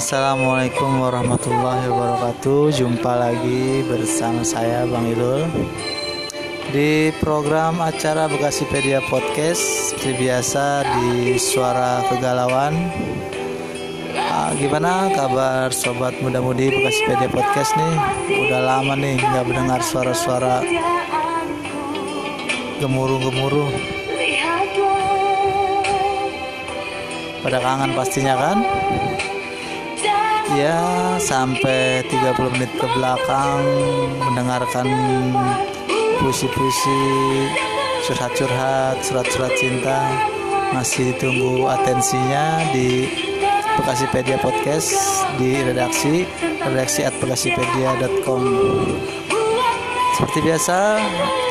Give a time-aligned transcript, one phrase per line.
[0.00, 2.72] Assalamualaikum warahmatullahi wabarakatuh.
[2.72, 5.44] Jumpa lagi bersama saya Bang Ilul.
[6.72, 9.60] Di program acara Bekasipedia Podcast
[9.92, 12.80] Seperti biasa di Suara Kegalauan.
[14.16, 17.94] Ah, Gimana kabar sobat muda-mudi Bekasipedia Podcast nih?
[18.48, 20.64] Udah lama nih nggak mendengar suara-suara
[22.80, 23.68] Gemuruh-gemuruh.
[27.44, 28.58] Pada kangen pastinya kan?
[30.54, 30.78] Ya
[31.22, 33.62] sampai 30 menit ke belakang
[34.18, 34.86] mendengarkan
[36.18, 37.02] puisi-puisi
[38.08, 40.00] curhat-curhat surat-surat cinta.
[40.70, 43.10] Masih ditunggu atensinya di
[43.74, 44.94] Bekasipedia Podcast
[45.34, 46.22] di redaksi
[46.62, 48.42] redaksi at bekasipedia.com
[50.14, 51.00] seperti biasa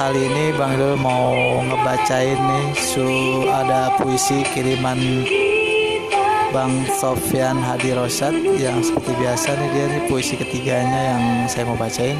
[0.00, 3.06] kali ini Bang Dul mau ngebacain nih su
[3.44, 4.98] ada puisi kiriman
[6.54, 8.30] Bang Sofyan Hadi Rosat
[8.62, 12.14] yang seperti biasa nih dia nih puisi ketiganya yang saya mau bacain.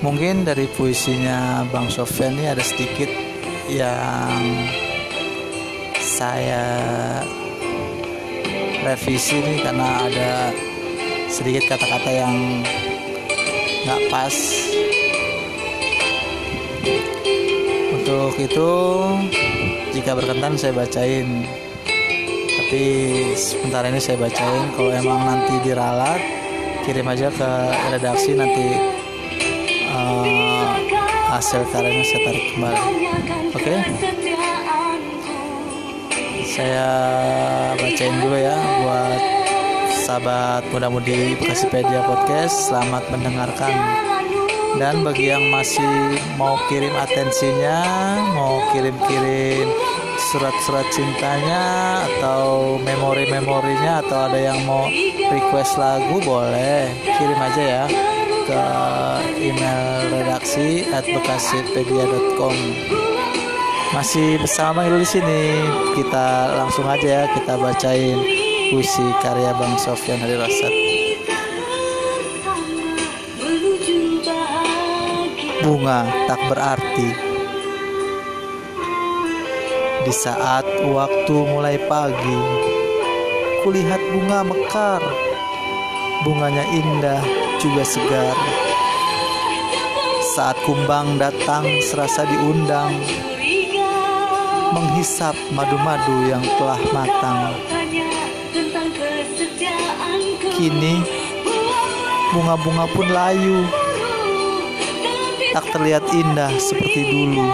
[0.00, 3.12] Mungkin dari puisinya Bang Sofyan ini ada sedikit
[3.68, 4.40] yang
[6.00, 6.64] saya
[8.80, 10.32] revisi nih karena ada
[11.28, 12.64] sedikit kata-kata yang
[13.84, 14.36] nggak pas.
[17.92, 18.72] Untuk itu
[19.92, 21.44] jika berkenan saya bacain
[22.66, 24.74] tapi sebentar ini saya bacain.
[24.74, 26.18] Kalau emang nanti diralat
[26.82, 27.50] kirim aja ke
[27.94, 28.74] redaksi nanti
[29.94, 30.74] uh,
[31.30, 32.82] hasil karyanya saya tarik kembali.
[33.54, 33.62] Oke?
[33.62, 33.78] Okay?
[36.58, 36.88] saya
[37.78, 39.22] bacain dulu ya buat
[40.02, 42.66] sahabat muda-mudi Bekasipedia Podcast.
[42.66, 43.74] Selamat mendengarkan.
[44.82, 47.78] Dan bagi yang masih mau kirim atensinya
[48.34, 49.85] mau kirim-kirim
[50.26, 54.90] surat-surat cintanya atau memori-memorinya atau ada yang mau
[55.30, 56.90] request lagu boleh.
[57.06, 57.84] Kirim aja ya
[58.46, 58.62] ke
[59.38, 61.06] email redaksi at
[63.94, 65.42] masih bersama Irul di sini.
[65.94, 68.18] Kita langsung aja ya kita bacain
[68.74, 70.72] puisi karya Bang Sofyan Hari Rasat.
[75.62, 77.35] Bunga tak berarti
[80.06, 82.38] di saat waktu mulai pagi,
[83.66, 85.02] kulihat bunga mekar.
[86.22, 87.18] Bunganya indah
[87.58, 88.38] juga segar.
[90.38, 92.94] Saat kumbang datang serasa diundang
[94.70, 97.58] menghisap madu-madu yang telah matang.
[100.54, 101.02] Kini
[102.30, 103.66] bunga-bunga pun layu,
[105.50, 107.50] tak terlihat indah seperti dulu.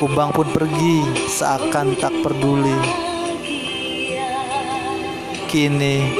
[0.00, 2.72] Kumbang pun pergi seakan tak peduli.
[5.44, 6.16] Kini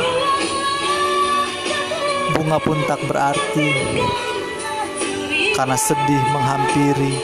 [2.37, 3.73] bunga pun tak berarti
[5.57, 7.15] karena sedih menghampiri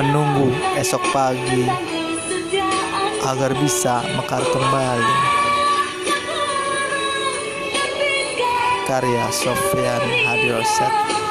[0.00, 0.48] menunggu
[0.80, 1.68] esok pagi
[3.28, 5.16] agar bisa mekar kembali.
[8.88, 11.29] Karya Sofyan Hadiroset.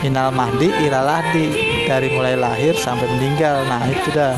[0.03, 1.47] Minal mahdi ilal hadi.
[1.83, 3.67] Dari mulai lahir sampai meninggal.
[3.69, 4.35] Nah itu dah.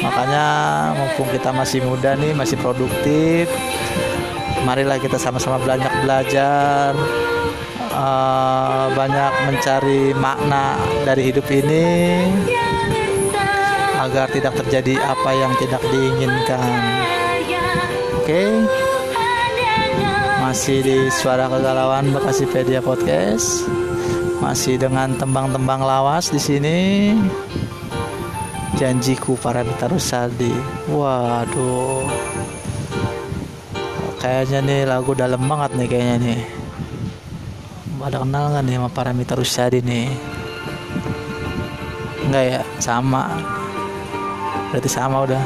[0.00, 0.44] Makanya
[0.96, 3.48] mumpung kita masih muda nih masih produktif
[4.66, 6.90] marilah kita sama-sama banyak belajar
[7.94, 10.74] uh, banyak mencari makna
[11.06, 11.86] dari hidup ini
[14.06, 16.62] agar tidak terjadi apa yang tidak diinginkan.
[18.22, 18.30] Oke.
[18.30, 18.50] Okay.
[20.46, 23.66] Masih di Suara Kegalauan Bekasi Pedia Podcast.
[24.38, 26.78] Masih dengan tembang-tembang lawas di sini.
[28.78, 30.54] Janjiku para Rusadi.
[30.86, 32.06] Waduh.
[34.22, 36.40] Kayaknya nih lagu dalam banget nih kayaknya nih.
[38.06, 40.06] Ada kenal nggak nih sama Paramita Rusadi nih?
[42.22, 43.34] Enggak ya, sama
[44.70, 45.42] berarti sama udah.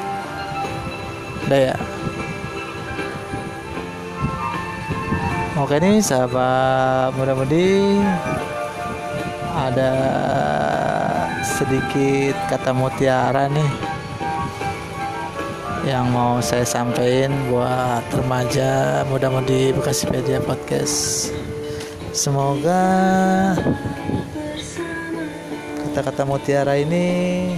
[1.49, 1.77] Udah ya?
[5.61, 8.01] Oke nih sahabat muda-mudi
[9.53, 9.93] ada
[11.45, 13.71] sedikit kata mutiara nih
[15.85, 21.29] yang mau saya sampaikan buat remaja muda-mudi Bekasi Media Podcast.
[22.17, 22.81] Semoga
[25.85, 27.53] kata-kata mutiara ini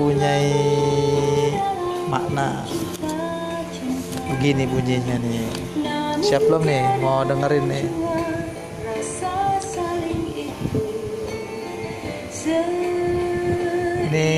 [0.00, 0.56] mempunyai
[2.08, 2.64] makna.
[4.32, 5.44] Begini bunyinya nih.
[6.24, 7.04] Siap belum nih?
[7.04, 7.84] Mau dengerin nih.
[14.08, 14.32] Ini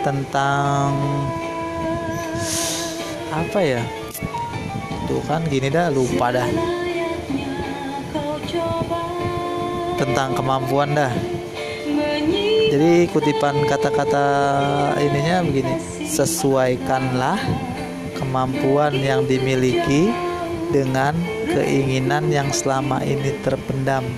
[0.00, 0.96] tentang
[3.28, 3.84] apa ya?
[5.04, 6.48] Tuh kan gini dah lupa dah.
[10.00, 11.12] Tentang kemampuan dah
[12.72, 14.24] jadi kutipan kata-kata
[14.96, 15.76] ininya begini.
[16.08, 17.36] Sesuaikanlah
[18.16, 20.08] kemampuan yang dimiliki
[20.72, 21.12] dengan
[21.52, 24.08] keinginan yang selama ini terpendam.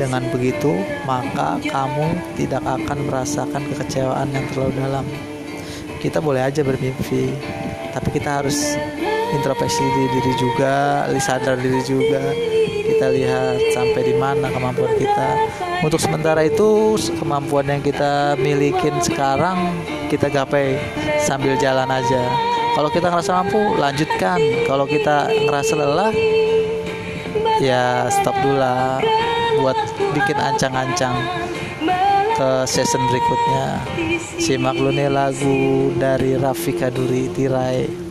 [0.00, 5.04] Dengan begitu maka kamu tidak akan merasakan kekecewaan yang terlalu dalam.
[6.00, 7.36] Kita boleh aja bermimpi
[7.92, 8.80] tapi kita harus
[9.36, 12.32] introspeksi diri juga sadar diri juga.
[12.88, 15.36] Kita lihat sampai di mana kemampuan kita
[15.84, 20.80] untuk sementara itu kemampuan yang kita milikin sekarang kita gapai
[21.22, 22.22] sambil jalan aja.
[22.74, 24.38] Kalau kita ngerasa mampu lanjutkan.
[24.66, 26.12] Kalau kita ngerasa lelah
[27.58, 29.02] ya stop dulu lah
[29.58, 29.74] buat
[30.14, 31.18] bikin ancang-ancang
[32.38, 33.66] ke season berikutnya.
[34.38, 38.07] Simak lu nih lagu dari Rafika Duri Tirai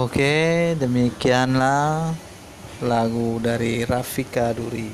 [0.00, 2.16] Oke, demikianlah
[2.80, 4.88] lagu dari Rafika Duri.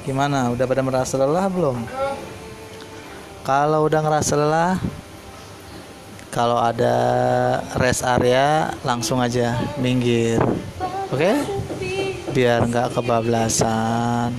[0.00, 0.48] Gimana?
[0.48, 1.84] Udah pada merasa lelah belum?
[3.44, 4.80] Kalau udah ngerasa lelah,
[6.32, 6.96] kalau ada
[7.76, 10.40] rest area langsung aja minggir.
[11.12, 11.44] Oke?
[12.32, 14.32] Biar nggak kebablasan.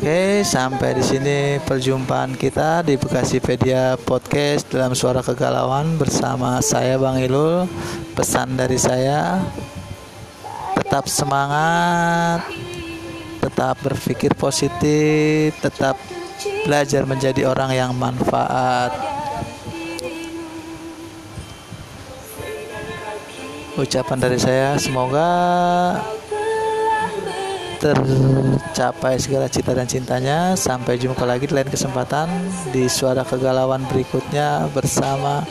[0.00, 7.20] Oke, sampai di sini perjumpaan kita di Bekasipedia Podcast dalam suara kegalauan bersama saya Bang
[7.20, 7.68] Ilul.
[8.16, 9.44] Pesan dari saya,
[10.72, 12.48] tetap semangat,
[13.44, 16.00] tetap berpikir positif, tetap
[16.64, 18.96] belajar menjadi orang yang manfaat.
[23.76, 25.28] Ucapan dari saya, semoga
[27.80, 30.52] tercapai segala cita dan cintanya.
[30.54, 32.28] Sampai jumpa lagi di lain kesempatan
[32.68, 35.42] di suara kegalauan berikutnya bersama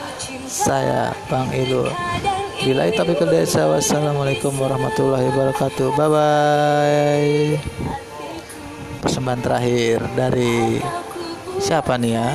[0.46, 1.90] saya Bang Ilul.
[2.60, 5.88] Bila itu tapi desa wassalamualaikum warahmatullahi wabarakatuh.
[5.98, 7.36] Bye bye.
[9.00, 10.78] Persembahan terakhir dari
[11.58, 12.30] siapa nih ya?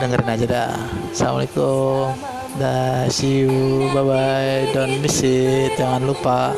[0.00, 0.74] Dengerin aja dah.
[1.14, 2.16] Assalamualaikum.
[2.56, 3.86] Dah, see you.
[3.92, 4.60] Bye bye.
[4.72, 5.76] Don't miss it.
[5.76, 6.56] Jangan lupa.